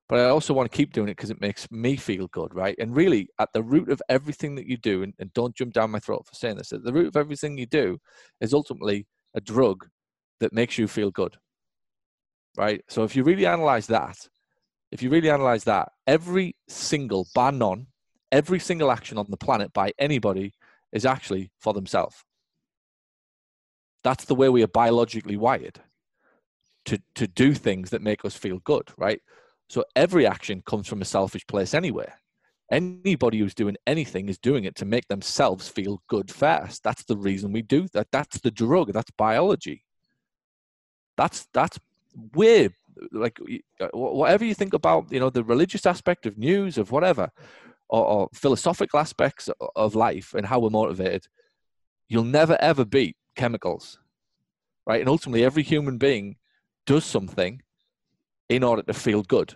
but 0.08 0.18
i 0.18 0.30
also 0.30 0.54
want 0.54 0.70
to 0.70 0.74
keep 0.74 0.94
doing 0.94 1.08
it 1.08 1.16
because 1.16 1.30
it 1.30 1.40
makes 1.40 1.70
me 1.70 1.96
feel 1.96 2.28
good 2.28 2.54
right? 2.54 2.76
And 2.78 2.96
really 2.96 3.28
at 3.38 3.52
the 3.52 3.62
root 3.62 3.90
of 3.90 4.00
everything 4.08 4.54
that 4.54 4.66
you 4.66 4.78
do 4.78 5.02
and, 5.02 5.12
and, 5.18 5.30
don't 5.34 5.54
jump 5.54 5.74
down 5.74 5.90
my 5.90 5.98
throat 5.98 6.24
for 6.26 6.34
saying 6.34 6.56
this 6.56 6.72
at 6.72 6.82
the 6.82 6.92
root 6.94 7.08
of 7.08 7.16
everything 7.16 7.58
you 7.58 7.66
do 7.66 7.98
is 8.40 8.54
ultimately 8.54 9.06
a 9.34 9.40
drug 9.40 9.86
that 10.40 10.54
makes 10.54 10.78
you 10.78 10.88
feel 10.88 11.10
good 11.10 11.36
right? 12.56 12.82
So 12.88 13.02
if 13.02 13.14
you 13.14 13.22
really 13.24 13.44
analyze 13.44 13.86
that 13.88 14.16
if 14.92 15.02
you 15.02 15.10
really 15.10 15.28
analyze 15.28 15.64
that 15.64 15.90
every 16.06 16.56
single 16.68 17.26
bar 17.34 17.52
none 17.52 17.88
every 18.32 18.60
single 18.60 18.90
action 18.90 19.18
on 19.18 19.26
the 19.28 19.36
planet 19.36 19.74
by 19.74 19.92
anybody 19.98 20.54
is 20.92 21.04
actually 21.04 21.50
for 21.60 21.74
themselves 21.74 22.24
that's 24.04 24.26
the 24.26 24.34
way 24.34 24.48
we 24.48 24.62
are 24.62 24.68
biologically 24.68 25.36
wired 25.36 25.80
to 26.84 27.00
to 27.14 27.26
do 27.26 27.54
things 27.54 27.90
that 27.90 28.02
make 28.02 28.24
us 28.24 28.36
feel 28.36 28.60
good 28.60 28.88
right 28.96 29.20
so 29.68 29.84
every 29.96 30.26
action 30.26 30.62
comes 30.66 30.86
from 30.86 31.02
a 31.02 31.06
selfish 31.06 31.46
place 31.46 31.74
anyway 31.74 32.10
Anybody 32.72 33.38
who's 33.38 33.54
doing 33.54 33.76
anything 33.86 34.28
is 34.28 34.38
doing 34.38 34.64
it 34.64 34.74
to 34.76 34.86
make 34.86 35.06
themselves 35.08 35.68
feel 35.68 36.02
good 36.08 36.30
first. 36.30 36.82
That's 36.82 37.04
the 37.04 37.16
reason 37.16 37.52
we 37.52 37.60
do 37.60 37.86
that. 37.92 38.08
That's 38.10 38.40
the 38.40 38.50
drug. 38.50 38.92
That's 38.92 39.10
biology. 39.10 39.84
That's 41.16 41.46
that's 41.52 41.78
way 42.34 42.70
like 43.12 43.38
uh, 43.80 43.88
whatever 43.92 44.44
you 44.44 44.54
think 44.54 44.72
about 44.72 45.12
you 45.12 45.20
know 45.20 45.30
the 45.30 45.44
religious 45.44 45.84
aspect 45.84 46.26
of 46.26 46.38
news 46.38 46.78
of 46.78 46.90
whatever 46.90 47.30
or, 47.88 48.04
or 48.04 48.28
philosophical 48.32 48.98
aspects 48.98 49.50
of 49.74 49.94
life 49.94 50.32
and 50.34 50.46
how 50.46 50.60
we're 50.60 50.70
motivated 50.70 51.26
you'll 52.08 52.22
never 52.22 52.56
ever 52.60 52.84
beat 52.84 53.16
chemicals 53.34 53.98
right? 54.86 55.00
And 55.00 55.08
ultimately 55.08 55.44
every 55.44 55.62
human 55.62 55.98
being 55.98 56.36
does 56.86 57.04
something 57.04 57.62
in 58.48 58.62
order 58.62 58.82
to 58.82 58.92
feel 58.92 59.22
good. 59.22 59.54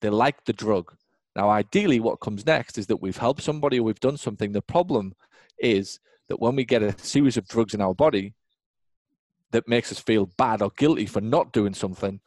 They 0.00 0.10
like 0.10 0.44
the 0.44 0.52
drug. 0.52 0.94
Now 1.34 1.50
ideally 1.50 2.00
what 2.00 2.20
comes 2.20 2.46
next 2.46 2.78
is 2.78 2.86
that 2.86 3.02
we've 3.02 3.16
helped 3.16 3.42
somebody 3.42 3.80
or 3.80 3.82
we've 3.82 4.00
done 4.00 4.16
something. 4.16 4.52
The 4.52 4.62
problem 4.62 5.14
is 5.58 5.98
that 6.28 6.40
when 6.40 6.56
we 6.56 6.64
get 6.64 6.82
a 6.82 6.98
series 6.98 7.36
of 7.36 7.48
drugs 7.48 7.74
in 7.74 7.80
our 7.80 7.94
body 7.94 8.34
that 9.50 9.68
makes 9.68 9.92
us 9.92 9.98
feel 9.98 10.26
bad 10.38 10.62
or 10.62 10.70
guilty 10.76 11.06
for 11.06 11.20
not 11.20 11.52
doing 11.52 11.74
something 11.74 12.20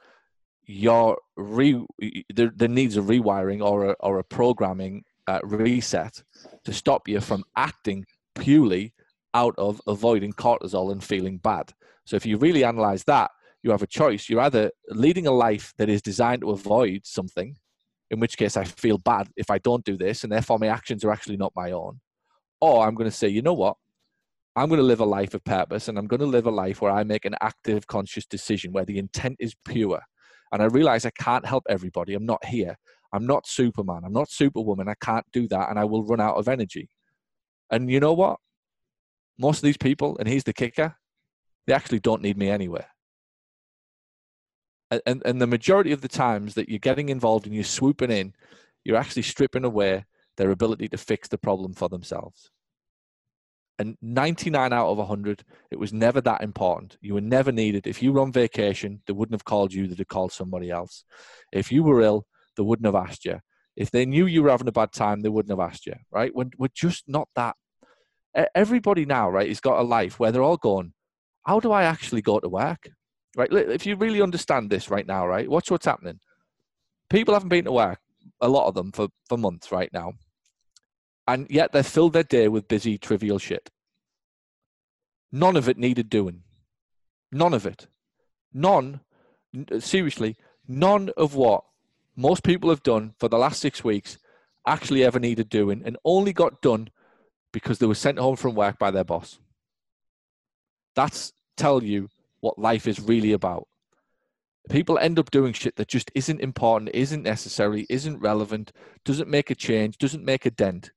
your 0.66 1.18
re 1.36 1.84
there, 2.34 2.52
there 2.56 2.68
needs 2.68 2.96
a 2.96 3.02
rewiring 3.02 3.64
or 3.64 3.92
a, 3.92 3.96
or 4.02 4.20
a 4.20 4.24
programming 4.24 5.04
uh, 5.28 5.40
reset 5.44 6.22
to 6.64 6.72
stop 6.72 7.08
you 7.08 7.20
from 7.20 7.44
acting 7.56 8.06
purely 8.36 8.94
out 9.34 9.56
of 9.58 9.82
avoiding 9.88 10.34
cortisol 10.34 10.92
and 10.92 11.04
feeling 11.04 11.38
bad. 11.38 11.72
So 12.06 12.16
if 12.16 12.26
you 12.26 12.38
really 12.38 12.64
analyze 12.64 13.04
that, 13.06 13.32
you 13.64 13.72
have 13.72 13.84
a 13.84 13.88
choice. 13.88 14.30
You're 14.30 14.42
either 14.42 14.72
leading 14.90 15.28
a 15.28 15.32
life 15.32 15.74
that 15.78 15.90
is 15.90 16.02
designed 16.02 16.42
to 16.42 16.52
avoid 16.52 17.02
something, 17.06 17.56
in 18.10 18.20
which 18.20 18.38
case 18.38 18.58
I 18.58 18.64
feel 18.64 18.98
bad 18.98 19.30
if 19.36 19.50
I 19.50 19.60
don't 19.60 19.86
do 19.86 19.98
this, 19.98 20.24
and 20.24 20.32
therefore 20.32 20.60
my 20.60 20.68
actions 20.68 21.04
are 21.04 21.12
actually 21.12 21.38
not 21.38 21.54
my 21.56 21.72
own. 21.72 22.00
Or 22.62 22.86
I'm 22.86 22.96
going 22.96 23.10
to 23.10 23.16
say, 23.16 23.28
you 23.28 23.42
know 23.42 23.54
what? 23.54 23.78
I'm 24.56 24.68
going 24.68 24.80
to 24.80 24.86
live 24.86 25.00
a 25.00 25.06
life 25.06 25.34
of 25.34 25.44
purpose, 25.44 25.88
and 25.88 25.98
I'm 25.98 26.08
going 26.08 26.20
to 26.22 26.26
live 26.26 26.46
a 26.46 26.52
life 26.52 26.82
where 26.82 26.92
I 26.92 27.04
make 27.04 27.26
an 27.26 27.36
active, 27.42 27.88
conscious 27.88 28.26
decision 28.26 28.72
where 28.72 28.86
the 28.86 28.98
intent 28.98 29.38
is 29.40 29.54
pure. 29.66 30.02
And 30.52 30.62
I 30.62 30.66
realize 30.66 31.06
I 31.06 31.12
can't 31.12 31.46
help 31.46 31.66
everybody. 31.70 32.16
I'm 32.16 32.26
not 32.26 32.44
here. 32.44 32.76
I'm 33.14 33.28
not 33.28 33.48
Superman. 33.48 34.02
I'm 34.04 34.14
not 34.14 34.30
Superwoman. 34.30 34.90
I 34.90 34.96
can't 35.02 35.26
do 35.32 35.48
that, 35.50 35.70
and 35.70 35.78
I 35.78 35.86
will 35.86 36.04
run 36.04 36.20
out 36.20 36.38
of 36.38 36.48
energy. 36.48 36.90
And 37.70 37.90
you 37.92 38.00
know 38.00 38.14
what? 38.14 38.40
Most 39.40 39.58
of 39.58 39.64
these 39.64 39.78
people, 39.78 40.18
and 40.20 40.28
here's 40.28 40.44
the 40.44 40.54
kicker, 40.54 40.96
they 41.66 41.74
actually 41.74 42.00
don't 42.00 42.22
need 42.22 42.38
me 42.38 42.50
anywhere. 42.50 42.88
And, 45.06 45.22
and, 45.24 45.40
the 45.40 45.46
majority 45.46 45.92
of 45.92 46.02
the 46.02 46.08
times 46.08 46.56
that 46.56 46.68
you're 46.68 46.80
getting 46.80 47.10
involved 47.10 47.46
and 47.46 47.54
you're 47.54 47.64
swooping 47.64 48.10
in, 48.10 48.34
you're 48.84 48.98
actually 48.98 49.22
stripping 49.22 49.64
away 49.64 50.06
their 50.38 50.50
ability 50.50 50.88
to 50.90 50.98
fix 50.98 51.28
the 51.28 51.38
problem 51.38 51.74
for 51.74 51.90
themselves. 51.90 52.50
And 53.78 53.98
99 54.02 54.74
out 54.74 54.88
of 54.88 54.98
100, 54.98 55.44
it 55.70 55.78
was 55.78 55.94
never 55.94 56.22
that 56.22 56.42
important. 56.42 56.98
You 57.02 57.14
were 57.14 57.22
never 57.22 57.52
needed. 57.52 57.86
If 57.86 58.02
you 58.02 58.12
were 58.12 58.22
on 58.22 58.32
vacation, 58.32 59.02
they 59.06 59.14
wouldn't 59.14 59.36
have 59.36 59.46
called 59.46 59.74
you, 59.74 59.86
they'd 59.86 60.00
have 60.00 60.08
called 60.08 60.32
somebody 60.32 60.72
else. 60.72 61.06
If 61.54 61.72
you 61.72 61.84
were 61.84 62.02
ill, 62.02 62.26
they 62.58 62.64
wouldn't 62.64 62.88
have 62.88 62.96
asked 62.96 63.26
you. 63.26 63.40
If 63.76 63.92
they 63.92 64.08
knew 64.08 64.26
you 64.26 64.42
were 64.42 64.50
having 64.50 64.68
a 64.68 64.74
bad 64.74 64.92
time, 64.92 65.22
they 65.22 65.30
wouldn't 65.30 65.58
have 65.58 65.66
asked 65.66 65.86
you, 65.86 65.94
right? 66.12 66.32
We're 66.34 66.68
just 66.74 67.04
not 67.08 67.30
that 67.36 67.56
everybody 68.56 69.06
now, 69.06 69.30
right, 69.30 69.48
has 69.48 69.60
got 69.60 69.80
a 69.80 69.84
life 69.84 70.20
where 70.20 70.32
they're 70.32 70.44
all 70.44 70.58
going, 70.58 70.94
how 71.44 71.60
do 71.60 71.72
I 71.72 71.84
actually 71.84 72.22
go 72.22 72.40
to 72.40 72.50
work? 72.50 72.90
Right? 73.36 73.52
If 73.52 73.86
you 73.86 73.96
really 73.96 74.22
understand 74.22 74.70
this 74.70 74.90
right 74.90 75.06
now, 75.06 75.28
right, 75.28 75.50
watch 75.50 75.72
what's 75.72 75.86
happening. 75.86 76.20
People 77.10 77.34
haven't 77.34 77.50
been 77.50 77.66
to 77.66 77.72
work, 77.72 78.00
a 78.42 78.48
lot 78.48 78.68
of 78.68 78.76
them, 78.76 78.92
for, 78.92 79.08
for 79.28 79.38
months 79.38 79.72
right 79.72 79.92
now. 79.94 80.14
And 81.28 81.48
yet 81.50 81.72
they've 81.72 81.86
filled 81.86 82.14
their 82.14 82.24
day 82.24 82.48
with 82.48 82.68
busy, 82.68 82.98
trivial 82.98 83.40
shit. 83.40 83.70
None 85.32 85.56
of 85.56 85.70
it 85.70 85.78
needed 85.78 86.10
doing. 86.10 86.44
None 87.32 87.54
of 87.54 87.66
it. 87.66 87.88
None, 88.52 89.02
seriously, 89.80 90.36
none 90.68 91.12
of 91.16 91.36
what 91.36 91.64
most 92.16 92.44
people 92.44 92.70
have 92.70 92.84
done 92.84 93.14
for 93.20 93.30
the 93.30 93.38
last 93.38 93.62
six 93.62 93.84
weeks 93.84 94.18
actually 94.66 95.04
ever 95.04 95.20
needed 95.20 95.50
doing 95.50 95.82
and 95.86 95.98
only 96.04 96.34
got 96.34 96.62
done 96.62 96.90
because 97.52 97.80
they 97.80 97.86
were 97.86 97.96
sent 97.96 98.20
home 98.20 98.36
from 98.36 98.56
work 98.56 98.78
by 98.78 98.92
their 98.92 99.04
boss. 99.04 99.40
That's 100.96 101.34
tell 101.58 101.84
you 101.84 102.10
what 102.40 102.60
life 102.60 102.88
is 102.88 103.00
really 103.00 103.34
about. 103.34 103.68
People 104.70 105.00
end 105.00 105.18
up 105.18 105.32
doing 105.32 105.54
shit 105.54 105.76
that 105.78 105.88
just 105.88 106.12
isn't 106.14 106.42
important, 106.42 106.92
isn't 106.94 107.24
necessary, 107.24 107.86
isn't 107.90 108.20
relevant, 108.20 108.72
doesn't 109.04 109.30
make 109.30 109.50
a 109.50 109.56
change, 109.56 109.98
doesn't 109.98 110.24
make 110.24 110.46
a 110.46 110.52
dent. 110.52 110.92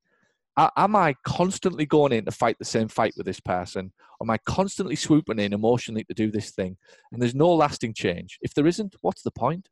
Am 0.56 0.94
I 0.94 1.14
constantly 1.24 1.86
going 1.86 2.12
in 2.12 2.26
to 2.26 2.30
fight 2.30 2.58
the 2.58 2.66
same 2.66 2.88
fight 2.88 3.14
with 3.16 3.24
this 3.24 3.40
person? 3.40 3.92
Am 4.20 4.28
I 4.28 4.36
constantly 4.38 4.96
swooping 4.96 5.38
in 5.38 5.54
emotionally 5.54 6.04
to 6.04 6.14
do 6.14 6.30
this 6.30 6.50
thing? 6.50 6.76
And 7.10 7.22
there's 7.22 7.34
no 7.34 7.50
lasting 7.54 7.94
change. 7.94 8.38
If 8.42 8.52
there 8.52 8.66
isn't, 8.66 8.96
what's 9.00 9.22
the 9.22 9.30
point? 9.30 9.70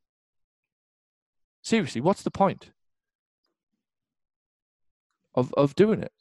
Seriously, 1.62 2.00
what's 2.00 2.22
the 2.22 2.30
point 2.30 2.70
of, 5.34 5.52
of 5.54 5.74
doing 5.74 6.02
it? 6.02 6.12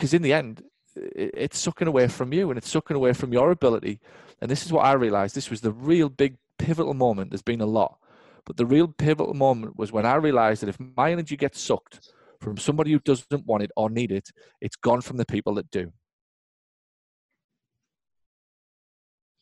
Because 0.00 0.14
in 0.14 0.22
the 0.22 0.32
end, 0.32 0.62
it's 0.96 1.58
sucking 1.58 1.86
away 1.86 2.08
from 2.08 2.32
you 2.32 2.48
and 2.48 2.56
it's 2.56 2.70
sucking 2.70 2.96
away 2.96 3.12
from 3.12 3.34
your 3.34 3.50
ability. 3.50 4.00
And 4.40 4.50
this 4.50 4.64
is 4.64 4.72
what 4.72 4.86
I 4.86 4.94
realized. 4.94 5.34
This 5.34 5.50
was 5.50 5.60
the 5.60 5.72
real 5.72 6.08
big 6.08 6.38
pivotal 6.58 6.94
moment. 6.94 7.30
There's 7.30 7.42
been 7.42 7.60
a 7.60 7.66
lot, 7.66 7.98
but 8.46 8.56
the 8.56 8.64
real 8.64 8.88
pivotal 8.88 9.34
moment 9.34 9.78
was 9.78 9.92
when 9.92 10.06
I 10.06 10.14
realized 10.14 10.62
that 10.62 10.70
if 10.70 10.78
my 10.96 11.12
energy 11.12 11.36
gets 11.36 11.60
sucked 11.60 12.10
from 12.40 12.56
somebody 12.56 12.92
who 12.92 12.98
doesn't 13.00 13.44
want 13.44 13.62
it 13.62 13.70
or 13.76 13.90
need 13.90 14.10
it, 14.10 14.30
it's 14.62 14.76
gone 14.76 15.02
from 15.02 15.18
the 15.18 15.26
people 15.26 15.54
that 15.56 15.70
do. 15.70 15.92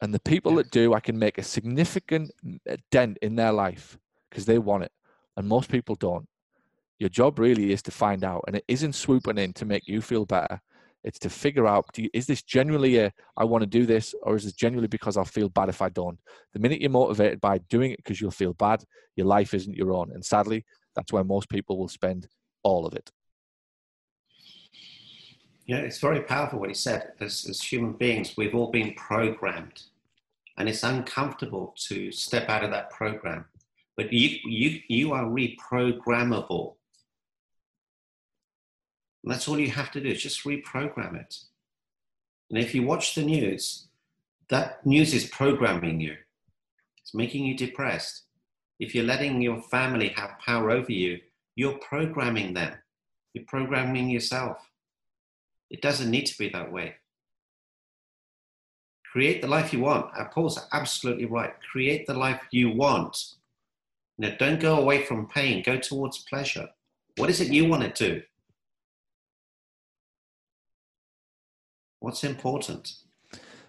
And 0.01 0.13
the 0.13 0.21
people 0.21 0.57
that 0.57 0.73
do, 0.73 0.93
I 0.93 0.99
can 0.99 1.21
make 1.21 1.39
a 1.39 1.45
significant 1.45 2.33
uh, 2.69 2.79
dent 2.91 3.19
in 3.23 3.37
their 3.37 3.53
life 3.53 3.97
because 4.29 4.45
they 4.47 4.59
want 4.59 4.83
it. 4.83 4.93
And 5.37 5.47
most 5.47 5.71
people 5.71 5.95
don't. 5.95 6.27
Your 6.99 7.09
job 7.09 7.39
really 7.39 7.73
is 7.73 7.83
to 7.83 7.91
find 7.91 8.25
out, 8.25 8.45
and 8.47 8.57
it 8.57 8.65
isn't 8.69 8.95
swooping 8.95 9.39
in 9.39 9.53
to 9.55 9.65
make 9.65 9.87
you 9.87 10.01
feel 10.01 10.27
better. 10.27 10.61
It's 11.05 11.19
to 11.21 11.31
figure 11.31 11.67
out: 11.67 11.87
you, 11.97 12.11
is 12.13 12.27
this 12.27 12.43
genuinely 12.43 12.99
a 12.99 13.13
I 13.37 13.45
want 13.45 13.63
to 13.63 13.67
do 13.67 13.87
this, 13.87 14.15
or 14.23 14.35
is 14.35 14.45
this 14.45 14.53
genuinely 14.53 14.89
because 14.89 15.17
I'll 15.17 15.25
feel 15.25 15.49
bad 15.49 15.69
if 15.69 15.81
I 15.81 15.91
don't? 15.91 16.19
The 16.53 16.59
minute 16.59 16.81
you're 16.81 16.91
motivated 16.91 17.41
by 17.41 17.59
doing 17.71 17.93
it 17.93 17.99
because 17.99 18.21
you'll 18.21 18.33
feel 18.33 18.55
bad, 18.55 18.83
your 19.15 19.27
life 19.27 19.55
isn't 19.55 19.77
your 19.77 19.93
own, 19.93 20.11
and 20.13 20.25
sadly, 20.25 20.65
that's 20.97 21.13
where 21.13 21.25
most 21.25 21.49
people 21.49 21.79
will 21.79 21.89
spend 21.89 22.27
all 22.65 22.85
of 22.85 22.95
it. 22.95 23.11
Yeah, 25.67 25.79
it's 25.79 25.99
very 25.99 26.23
powerful 26.23 26.59
what 26.59 26.71
he 26.71 26.75
said. 26.75 27.13
As, 27.21 27.47
as 27.49 27.61
human 27.61 27.93
beings, 27.93 28.37
we've 28.37 28.55
all 28.55 28.71
been 28.71 28.95
programmed, 28.95 29.83
and 30.57 30.69
it's 30.69 30.83
uncomfortable 30.83 31.75
to 31.89 32.11
step 32.11 32.49
out 32.49 32.65
of 32.65 32.71
that 32.71 32.91
program. 32.91 33.45
But 33.97 34.13
you, 34.13 34.39
you, 34.45 34.81
you 34.89 35.13
are 35.13 35.25
reprogrammable. 35.25 36.75
And 39.29 39.35
that's 39.35 39.47
all 39.47 39.61
you 39.61 39.71
have 39.73 39.91
to 39.91 40.01
do 40.01 40.09
is 40.09 40.23
just 40.23 40.45
reprogram 40.45 41.15
it. 41.15 41.37
And 42.49 42.59
if 42.59 42.75
you 42.75 42.83
watch 42.83 43.15
the 43.15 43.21
news, 43.23 43.89
that 44.49 44.87
news 44.87 45.13
is 45.13 45.27
programming 45.27 46.01
you. 46.01 46.17
It's 47.03 47.13
making 47.13 47.45
you 47.45 47.55
depressed. 47.55 48.23
If 48.81 48.95
you're 48.95 49.05
letting 49.05 49.43
your 49.43 49.61
family 49.61 50.15
have 50.17 50.39
power 50.39 50.71
over 50.71 50.91
you, 50.91 51.19
you're 51.57 51.77
programming 51.77 52.55
them. 52.55 52.73
You're 53.35 53.45
programming 53.45 54.09
yourself. 54.09 54.67
It 55.69 55.83
doesn't 55.83 56.11
need 56.11 56.25
to 56.25 56.39
be 56.39 56.49
that 56.49 56.73
way. 56.73 56.95
Create 59.13 59.43
the 59.43 59.49
life 59.49 59.75
you 59.75 59.81
want. 59.81 60.07
Uh, 60.19 60.25
Paul's 60.25 60.59
absolutely 60.73 61.27
right. 61.27 61.53
Create 61.71 62.07
the 62.07 62.15
life 62.15 62.41
you 62.51 62.71
want. 62.71 63.35
Now, 64.17 64.31
don't 64.39 64.59
go 64.59 64.79
away 64.79 65.05
from 65.05 65.29
pain. 65.29 65.63
Go 65.63 65.77
towards 65.77 66.25
pleasure. 66.31 66.71
What 67.19 67.29
is 67.29 67.43
it 67.43 67.53
you 67.53 67.67
want 67.67 67.95
to 67.95 68.09
do? 68.09 68.23
What's 72.01 72.25
important? 72.25 72.93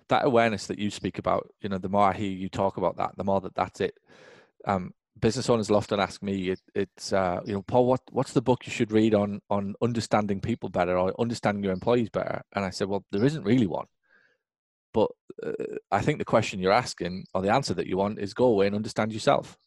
That 0.07 0.25
awareness 0.25 0.67
that 0.67 0.79
you 0.79 0.89
speak 0.89 1.17
about, 1.17 1.51
you 1.61 1.69
know, 1.69 1.77
the 1.77 1.89
more 1.89 2.09
I 2.09 2.13
hear 2.13 2.31
you 2.31 2.49
talk 2.49 2.77
about 2.77 2.97
that, 2.97 3.11
the 3.17 3.23
more 3.23 3.41
that 3.41 3.55
that's 3.55 3.81
it. 3.81 3.95
Um, 4.65 4.93
business 5.19 5.49
owners 5.49 5.69
will 5.69 5.77
often 5.77 5.99
ask 5.99 6.23
me, 6.23 6.49
it, 6.49 6.61
it's, 6.73 7.13
uh, 7.13 7.41
you 7.45 7.53
know, 7.53 7.61
Paul, 7.61 7.85
what, 7.85 8.01
what's 8.11 8.33
the 8.33 8.41
book 8.41 8.65
you 8.65 8.71
should 8.71 8.91
read 8.91 9.13
on 9.13 9.41
on 9.49 9.75
understanding 9.81 10.39
people 10.39 10.69
better 10.69 10.97
or 10.97 11.13
understanding 11.19 11.63
your 11.63 11.73
employees 11.73 12.09
better? 12.09 12.41
And 12.55 12.65
I 12.65 12.69
said, 12.69 12.87
well, 12.87 13.05
there 13.11 13.25
isn't 13.25 13.43
really 13.43 13.67
one. 13.67 13.85
But 14.93 15.11
uh, 15.43 15.51
I 15.91 16.01
think 16.01 16.17
the 16.17 16.25
question 16.25 16.59
you're 16.59 16.71
asking 16.71 17.25
or 17.33 17.41
the 17.41 17.53
answer 17.53 17.73
that 17.75 17.87
you 17.87 17.97
want 17.97 18.19
is 18.19 18.33
go 18.33 18.45
away 18.45 18.67
and 18.67 18.75
understand 18.75 19.11
yourself. 19.11 19.57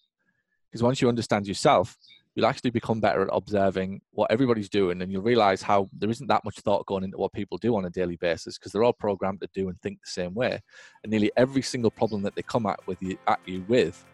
Because 0.70 0.82
once 0.82 1.00
you 1.00 1.08
understand 1.08 1.46
yourself, 1.46 1.96
you'll 2.34 2.46
actually 2.46 2.70
become 2.70 3.00
better 3.00 3.22
at 3.22 3.28
observing 3.32 4.00
what 4.12 4.30
everybody's 4.30 4.68
doing 4.68 5.02
and 5.02 5.12
you'll 5.12 5.22
realize 5.22 5.62
how 5.62 5.88
there 5.92 6.10
isn't 6.10 6.28
that 6.28 6.44
much 6.44 6.58
thought 6.60 6.86
going 6.86 7.04
into 7.04 7.18
what 7.18 7.32
people 7.32 7.58
do 7.58 7.76
on 7.76 7.84
a 7.84 7.90
daily 7.90 8.16
basis 8.16 8.58
because 8.58 8.72
they're 8.72 8.84
all 8.84 8.92
programmed 8.92 9.40
to 9.40 9.48
do 9.52 9.68
and 9.68 9.80
think 9.80 10.00
the 10.00 10.10
same 10.10 10.34
way 10.34 10.60
and 11.02 11.10
nearly 11.10 11.30
every 11.36 11.62
single 11.62 11.90
problem 11.90 12.22
that 12.22 12.34
they 12.34 12.42
come 12.42 12.66
at 12.66 12.80
with 12.86 13.00
you 13.02 13.18
at 13.28 13.40
you 13.46 13.64
with 13.68 14.04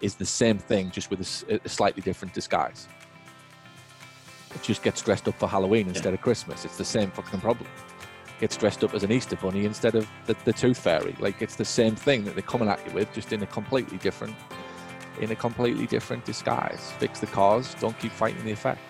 is 0.00 0.14
the 0.14 0.26
same 0.26 0.58
thing 0.58 0.90
just 0.90 1.10
with 1.10 1.20
a, 1.20 1.60
a 1.64 1.68
slightly 1.68 2.02
different 2.02 2.34
disguise 2.34 2.88
it 4.54 4.62
just 4.62 4.82
gets 4.82 5.02
dressed 5.02 5.28
up 5.28 5.38
for 5.38 5.48
Halloween 5.48 5.88
instead 5.88 6.14
of 6.14 6.20
Christmas. 6.20 6.64
It's 6.64 6.78
the 6.78 6.84
same 6.84 7.10
fucking 7.10 7.40
problem. 7.40 7.68
Gets 8.40 8.56
dressed 8.56 8.84
up 8.84 8.94
as 8.94 9.02
an 9.02 9.12
Easter 9.12 9.36
bunny 9.36 9.64
instead 9.64 9.94
of 9.94 10.08
the, 10.26 10.36
the 10.44 10.52
tooth 10.52 10.78
fairy. 10.78 11.14
Like 11.18 11.42
it's 11.42 11.56
the 11.56 11.64
same 11.64 11.94
thing 11.94 12.24
that 12.24 12.34
they're 12.34 12.42
coming 12.42 12.68
at 12.68 12.84
you 12.86 12.92
with, 12.92 13.12
just 13.12 13.32
in 13.32 13.42
a 13.42 13.46
completely 13.46 13.98
different, 13.98 14.34
in 15.20 15.30
a 15.30 15.36
completely 15.36 15.86
different 15.86 16.24
disguise. 16.24 16.92
Fix 16.98 17.20
the 17.20 17.26
cause. 17.26 17.74
Don't 17.74 17.98
keep 17.98 18.12
fighting 18.12 18.44
the 18.44 18.52
effect. 18.52 18.80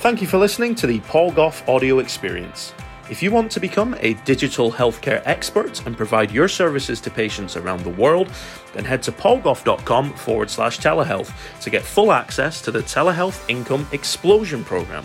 Thank 0.00 0.20
you 0.20 0.26
for 0.26 0.38
listening 0.38 0.74
to 0.76 0.86
the 0.86 1.00
Paul 1.00 1.32
Gough 1.32 1.68
audio 1.68 1.98
experience. 1.98 2.74
If 3.08 3.22
you 3.22 3.30
want 3.30 3.52
to 3.52 3.60
become 3.60 3.96
a 4.00 4.14
digital 4.24 4.72
healthcare 4.72 5.22
expert 5.24 5.86
and 5.86 5.96
provide 5.96 6.32
your 6.32 6.48
services 6.48 7.00
to 7.02 7.10
patients 7.10 7.56
around 7.56 7.84
the 7.84 7.90
world, 7.90 8.32
then 8.72 8.84
head 8.84 9.02
to 9.04 9.12
paulgough.com 9.12 10.12
forward 10.14 10.50
slash 10.50 10.78
telehealth 10.78 11.32
to 11.60 11.70
get 11.70 11.82
full 11.82 12.12
access 12.12 12.60
to 12.62 12.72
the 12.72 12.80
Telehealth 12.80 13.48
Income 13.48 13.86
Explosion 13.92 14.64
Program. 14.64 15.04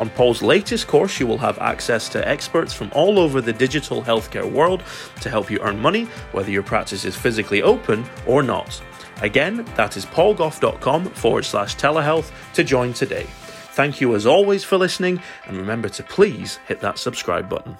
On 0.00 0.10
Paul's 0.10 0.42
latest 0.42 0.86
course, 0.88 1.20
you 1.20 1.26
will 1.26 1.38
have 1.38 1.58
access 1.58 2.08
to 2.10 2.28
experts 2.28 2.72
from 2.72 2.90
all 2.94 3.18
over 3.18 3.40
the 3.40 3.52
digital 3.52 4.02
healthcare 4.02 4.50
world 4.50 4.82
to 5.20 5.30
help 5.30 5.50
you 5.50 5.60
earn 5.60 5.78
money, 5.78 6.04
whether 6.32 6.50
your 6.50 6.64
practice 6.64 7.04
is 7.04 7.16
physically 7.16 7.62
open 7.62 8.04
or 8.26 8.42
not. 8.42 8.82
Again, 9.22 9.64
that 9.76 9.96
is 9.96 10.04
paulgough.com 10.04 11.06
forward 11.10 11.44
slash 11.44 11.76
telehealth 11.76 12.32
to 12.54 12.64
join 12.64 12.92
today. 12.92 13.26
Thank 13.74 14.00
you 14.00 14.14
as 14.14 14.26
always 14.26 14.64
for 14.64 14.76
listening, 14.76 15.20
and 15.46 15.56
remember 15.56 15.88
to 15.90 16.02
please 16.02 16.58
hit 16.66 16.80
that 16.80 16.98
subscribe 16.98 17.48
button. 17.48 17.76